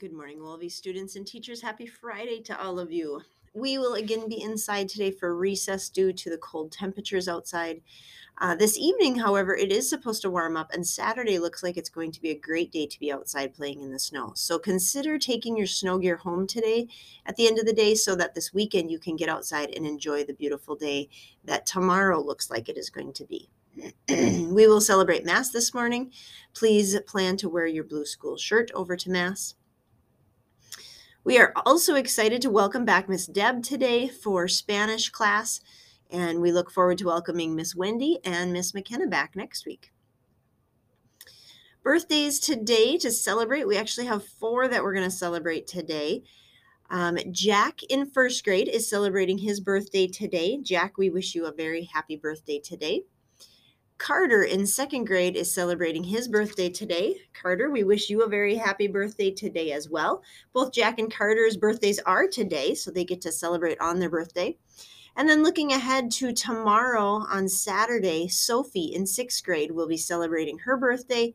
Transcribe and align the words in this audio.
Good 0.00 0.14
morning, 0.14 0.42
Wolvie 0.42 0.70
students 0.70 1.16
and 1.16 1.26
teachers. 1.26 1.60
Happy 1.60 1.84
Friday 1.84 2.40
to 2.44 2.58
all 2.58 2.78
of 2.80 2.90
you. 2.90 3.20
We 3.52 3.76
will 3.76 3.92
again 3.92 4.30
be 4.30 4.40
inside 4.40 4.88
today 4.88 5.10
for 5.10 5.36
recess 5.36 5.90
due 5.90 6.14
to 6.14 6.30
the 6.30 6.38
cold 6.38 6.72
temperatures 6.72 7.28
outside. 7.28 7.82
Uh, 8.38 8.54
this 8.54 8.78
evening, 8.78 9.16
however, 9.16 9.54
it 9.54 9.70
is 9.70 9.90
supposed 9.90 10.22
to 10.22 10.30
warm 10.30 10.56
up, 10.56 10.72
and 10.72 10.86
Saturday 10.86 11.38
looks 11.38 11.62
like 11.62 11.76
it's 11.76 11.90
going 11.90 12.12
to 12.12 12.22
be 12.22 12.30
a 12.30 12.34
great 12.34 12.72
day 12.72 12.86
to 12.86 12.98
be 12.98 13.12
outside 13.12 13.52
playing 13.52 13.82
in 13.82 13.92
the 13.92 13.98
snow. 13.98 14.32
So 14.34 14.58
consider 14.58 15.18
taking 15.18 15.54
your 15.54 15.66
snow 15.66 15.98
gear 15.98 16.16
home 16.16 16.46
today 16.46 16.88
at 17.26 17.36
the 17.36 17.46
end 17.46 17.58
of 17.58 17.66
the 17.66 17.74
day 17.74 17.94
so 17.94 18.14
that 18.14 18.34
this 18.34 18.54
weekend 18.54 18.90
you 18.90 18.98
can 18.98 19.16
get 19.16 19.28
outside 19.28 19.68
and 19.68 19.86
enjoy 19.86 20.24
the 20.24 20.32
beautiful 20.32 20.76
day 20.76 21.10
that 21.44 21.66
tomorrow 21.66 22.22
looks 22.22 22.48
like 22.48 22.70
it 22.70 22.78
is 22.78 22.88
going 22.88 23.12
to 23.12 23.26
be. 23.26 23.50
we 24.08 24.66
will 24.66 24.80
celebrate 24.80 25.26
Mass 25.26 25.50
this 25.50 25.74
morning. 25.74 26.10
Please 26.54 26.98
plan 27.00 27.36
to 27.36 27.50
wear 27.50 27.66
your 27.66 27.84
blue 27.84 28.06
school 28.06 28.38
shirt 28.38 28.70
over 28.72 28.96
to 28.96 29.10
Mass. 29.10 29.56
We 31.22 31.38
are 31.38 31.52
also 31.66 31.96
excited 31.96 32.40
to 32.42 32.50
welcome 32.50 32.86
back 32.86 33.06
Miss 33.06 33.26
Deb 33.26 33.62
today 33.62 34.08
for 34.08 34.48
Spanish 34.48 35.10
class, 35.10 35.60
and 36.10 36.40
we 36.40 36.50
look 36.50 36.70
forward 36.70 36.96
to 36.96 37.04
welcoming 37.04 37.54
Miss 37.54 37.76
Wendy 37.76 38.18
and 38.24 38.54
Miss 38.54 38.72
McKenna 38.72 39.06
back 39.06 39.36
next 39.36 39.66
week. 39.66 39.92
Birthdays 41.82 42.40
today 42.40 42.96
to 42.96 43.10
celebrate. 43.10 43.68
We 43.68 43.76
actually 43.76 44.06
have 44.06 44.24
four 44.24 44.66
that 44.66 44.82
we're 44.82 44.94
going 44.94 45.10
to 45.10 45.14
celebrate 45.14 45.66
today. 45.66 46.22
Um, 46.88 47.18
Jack 47.30 47.82
in 47.90 48.06
first 48.06 48.42
grade 48.42 48.68
is 48.68 48.88
celebrating 48.88 49.36
his 49.36 49.60
birthday 49.60 50.06
today. 50.06 50.58
Jack, 50.62 50.96
we 50.96 51.10
wish 51.10 51.34
you 51.34 51.44
a 51.44 51.52
very 51.52 51.84
happy 51.84 52.16
birthday 52.16 52.60
today. 52.60 53.02
Carter 54.00 54.44
in 54.44 54.66
second 54.66 55.04
grade 55.04 55.36
is 55.36 55.52
celebrating 55.52 56.02
his 56.02 56.26
birthday 56.26 56.70
today. 56.70 57.16
Carter, 57.34 57.70
we 57.70 57.84
wish 57.84 58.08
you 58.08 58.22
a 58.22 58.28
very 58.28 58.56
happy 58.56 58.88
birthday 58.88 59.30
today 59.30 59.72
as 59.72 59.90
well. 59.90 60.22
Both 60.54 60.72
Jack 60.72 60.98
and 60.98 61.12
Carter's 61.12 61.58
birthdays 61.58 61.98
are 62.00 62.26
today, 62.26 62.74
so 62.74 62.90
they 62.90 63.04
get 63.04 63.20
to 63.20 63.30
celebrate 63.30 63.78
on 63.78 63.98
their 63.98 64.08
birthday. 64.08 64.56
And 65.16 65.28
then 65.28 65.42
looking 65.42 65.72
ahead 65.72 66.10
to 66.12 66.32
tomorrow 66.32 67.26
on 67.28 67.46
Saturday, 67.46 68.26
Sophie 68.26 68.94
in 68.94 69.06
sixth 69.06 69.44
grade 69.44 69.70
will 69.70 69.86
be 69.86 69.98
celebrating 69.98 70.58
her 70.60 70.78
birthday 70.78 71.34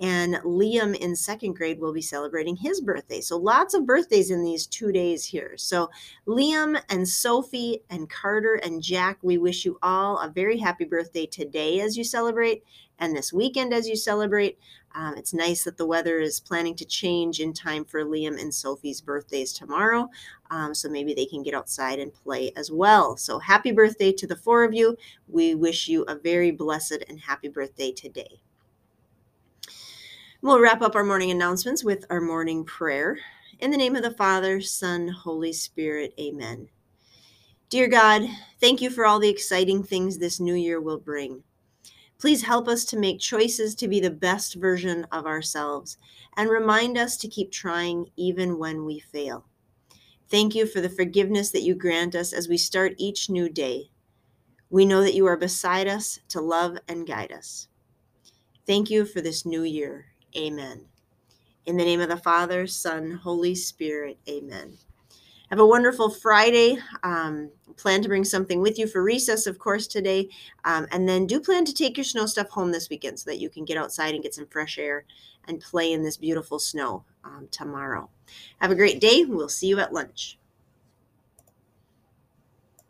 and 0.00 0.34
Liam 0.44 0.96
in 0.96 1.16
second 1.16 1.54
grade 1.54 1.80
will 1.80 1.92
be 1.92 2.02
celebrating 2.02 2.56
his 2.56 2.80
birthday. 2.80 3.20
So 3.20 3.36
lots 3.36 3.74
of 3.74 3.86
birthdays 3.86 4.30
in 4.30 4.44
these 4.44 4.66
two 4.66 4.92
days 4.92 5.24
here. 5.24 5.54
So 5.56 5.90
Liam 6.26 6.80
and 6.88 7.08
Sophie 7.08 7.82
and 7.90 8.08
Carter 8.08 8.54
and 8.62 8.82
Jack, 8.82 9.18
we 9.22 9.38
wish 9.38 9.64
you 9.64 9.78
all 9.82 10.18
a 10.18 10.28
very 10.28 10.58
happy 10.58 10.84
birthday 10.84 11.26
today 11.26 11.80
as 11.80 11.96
you 11.96 12.04
celebrate 12.04 12.62
and 13.00 13.16
this 13.16 13.32
weekend 13.32 13.72
as 13.72 13.88
you 13.88 13.96
celebrate. 13.96 14.58
Um, 14.94 15.16
it's 15.16 15.34
nice 15.34 15.64
that 15.64 15.76
the 15.76 15.86
weather 15.86 16.18
is 16.18 16.40
planning 16.40 16.74
to 16.76 16.84
change 16.84 17.40
in 17.40 17.52
time 17.52 17.84
for 17.84 18.04
Liam 18.04 18.40
and 18.40 18.52
Sophie's 18.52 19.00
birthdays 19.00 19.52
tomorrow. 19.52 20.08
Um, 20.50 20.74
so 20.74 20.88
maybe 20.88 21.12
they 21.12 21.26
can 21.26 21.42
get 21.42 21.54
outside 21.54 21.98
and 21.98 22.12
play 22.12 22.52
as 22.56 22.72
well. 22.72 23.16
So 23.16 23.38
happy 23.38 23.70
birthday 23.70 24.12
to 24.12 24.26
the 24.26 24.36
four 24.36 24.64
of 24.64 24.74
you. 24.74 24.96
We 25.28 25.54
wish 25.54 25.88
you 25.88 26.02
a 26.04 26.14
very 26.14 26.50
blessed 26.50 27.04
and 27.08 27.20
happy 27.20 27.48
birthday 27.48 27.92
today. 27.92 28.40
We'll 30.40 30.60
wrap 30.60 30.82
up 30.82 30.94
our 30.94 31.02
morning 31.02 31.32
announcements 31.32 31.82
with 31.82 32.04
our 32.10 32.20
morning 32.20 32.64
prayer. 32.64 33.18
In 33.58 33.72
the 33.72 33.76
name 33.76 33.96
of 33.96 34.04
the 34.04 34.12
Father, 34.12 34.60
Son, 34.60 35.08
Holy 35.08 35.52
Spirit, 35.52 36.14
amen. 36.16 36.68
Dear 37.70 37.88
God, 37.88 38.22
thank 38.60 38.80
you 38.80 38.88
for 38.88 39.04
all 39.04 39.18
the 39.18 39.28
exciting 39.28 39.82
things 39.82 40.16
this 40.16 40.38
new 40.38 40.54
year 40.54 40.80
will 40.80 41.00
bring. 41.00 41.42
Please 42.20 42.44
help 42.44 42.68
us 42.68 42.84
to 42.84 42.96
make 42.96 43.18
choices 43.18 43.74
to 43.74 43.88
be 43.88 43.98
the 43.98 44.12
best 44.12 44.54
version 44.54 45.08
of 45.10 45.26
ourselves 45.26 45.98
and 46.36 46.48
remind 46.48 46.96
us 46.96 47.16
to 47.16 47.26
keep 47.26 47.50
trying 47.50 48.06
even 48.14 48.60
when 48.60 48.84
we 48.84 49.00
fail. 49.00 49.44
Thank 50.28 50.54
you 50.54 50.66
for 50.66 50.80
the 50.80 50.88
forgiveness 50.88 51.50
that 51.50 51.64
you 51.64 51.74
grant 51.74 52.14
us 52.14 52.32
as 52.32 52.46
we 52.46 52.58
start 52.58 52.94
each 52.96 53.28
new 53.28 53.48
day. 53.48 53.90
We 54.70 54.86
know 54.86 55.02
that 55.02 55.14
you 55.14 55.26
are 55.26 55.36
beside 55.36 55.88
us 55.88 56.20
to 56.28 56.40
love 56.40 56.78
and 56.86 57.08
guide 57.08 57.32
us. 57.32 57.66
Thank 58.68 58.88
you 58.88 59.04
for 59.04 59.20
this 59.20 59.44
new 59.44 59.64
year. 59.64 60.06
Amen. 60.36 60.86
In 61.66 61.76
the 61.76 61.84
name 61.84 62.00
of 62.00 62.08
the 62.08 62.16
Father, 62.16 62.66
Son, 62.66 63.12
Holy 63.12 63.54
Spirit, 63.54 64.18
amen. 64.28 64.78
Have 65.50 65.60
a 65.60 65.66
wonderful 65.66 66.10
Friday. 66.10 66.78
Um, 67.02 67.50
plan 67.76 68.02
to 68.02 68.08
bring 68.08 68.24
something 68.24 68.60
with 68.60 68.78
you 68.78 68.86
for 68.86 69.02
recess, 69.02 69.46
of 69.46 69.58
course, 69.58 69.86
today. 69.86 70.28
Um, 70.64 70.86
and 70.92 71.08
then 71.08 71.26
do 71.26 71.40
plan 71.40 71.64
to 71.64 71.72
take 71.72 71.96
your 71.96 72.04
snow 72.04 72.26
stuff 72.26 72.50
home 72.50 72.72
this 72.72 72.90
weekend 72.90 73.18
so 73.18 73.30
that 73.30 73.38
you 73.38 73.48
can 73.48 73.64
get 73.64 73.78
outside 73.78 74.14
and 74.14 74.22
get 74.22 74.34
some 74.34 74.46
fresh 74.46 74.78
air 74.78 75.04
and 75.46 75.60
play 75.60 75.92
in 75.92 76.02
this 76.02 76.16
beautiful 76.16 76.58
snow 76.58 77.04
um, 77.24 77.48
tomorrow. 77.50 78.10
Have 78.60 78.70
a 78.70 78.76
great 78.76 79.00
day. 79.00 79.24
We'll 79.26 79.48
see 79.48 79.68
you 79.68 79.78
at 79.80 79.92
lunch. 79.92 80.37